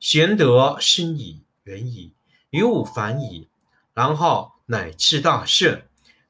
[0.00, 2.14] 玄德深矣，远矣，
[2.48, 3.50] 于物反矣，
[3.92, 5.86] 然后乃至大顺。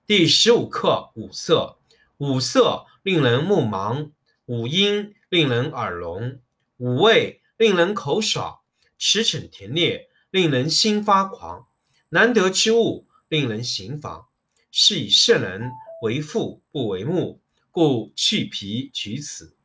[0.09, 1.79] 第十五课五色。
[2.19, 4.11] 五色令人目盲，
[4.47, 6.41] 五音令人耳聋，
[6.79, 8.59] 五味令人口爽，
[8.99, 11.69] 驰骋甜猎令人心发狂。
[12.09, 14.27] 难得之物令人行妨。
[14.73, 15.71] 是以圣人
[16.03, 17.41] 为父不为目，
[17.71, 19.57] 故去皮取此。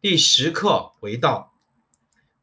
[0.00, 1.53] 第十课为道。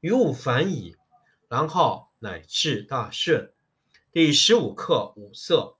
[0.00, 0.94] 于物反矣，
[1.48, 3.52] 然后乃至大顺。
[4.12, 5.76] 第十五课五色。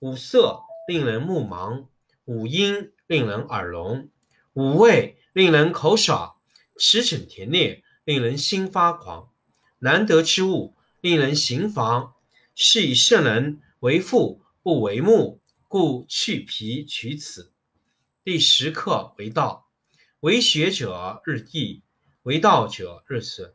[0.00, 1.86] 五色令人目盲，
[2.24, 4.10] 五音令人耳聋，
[4.54, 6.34] 五味令人口爽，
[6.76, 9.30] 驰骋甜猎令人心发狂。
[9.78, 12.14] 难得之物令人行妨。
[12.54, 17.54] 是以圣人为父不为目，故去皮取此。
[18.22, 19.70] 第十课为道。
[20.20, 21.82] 为学者日益，
[22.24, 23.54] 为道者日损。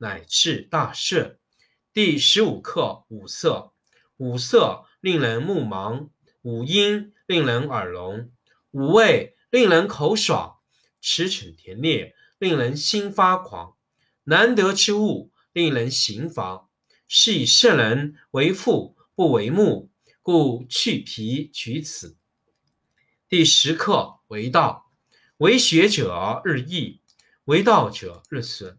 [0.00, 1.38] 乃至大顺。
[1.92, 3.72] 第十五课五色。
[4.16, 6.08] 五色令人目盲，
[6.42, 8.30] 五音令人耳聋，
[8.70, 10.58] 五味令人口爽，
[11.00, 13.76] 驰骋甜猎令人心发狂。
[14.24, 16.68] 难得之物令人行妨。
[17.06, 19.90] 是以圣人为父不为目，
[20.22, 22.16] 故去皮取此。
[23.28, 24.90] 第十课为道。
[25.38, 27.00] 为学者日益，
[27.44, 28.78] 为道者日损。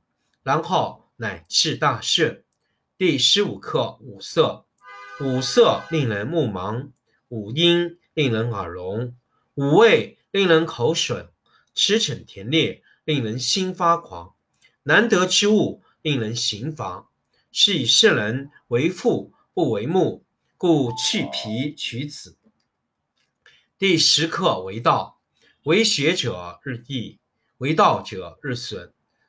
[0.43, 2.43] 然后乃至大顺。
[2.97, 4.65] 第十五课：五色。
[5.19, 6.89] 五色令人目盲，
[7.27, 9.15] 五音令人耳聋，
[9.53, 11.27] 五味令人口吮，
[11.75, 14.33] 驰骋甜猎令人心发狂。
[14.83, 17.07] 难得之物令人行妨。
[17.51, 20.23] 是以圣人为父不为目，
[20.57, 22.37] 故去皮取此。
[23.77, 25.19] 第十课为道，
[25.63, 27.19] 为学者日益，
[27.57, 28.93] 为道者日损，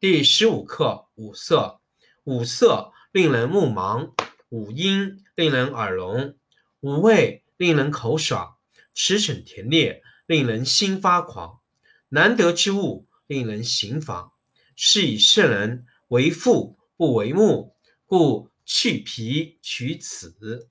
[0.00, 1.80] 第十五课：五色。
[2.24, 4.12] 五色令人目盲。
[4.50, 6.36] 五音令人耳聋，
[6.80, 8.56] 五味令人口爽，
[8.92, 11.60] 驰骋甜猎令人心发狂。
[12.08, 14.32] 难得之物令人行妨。
[14.76, 20.68] 是以圣人为父不为目，故去皮取此。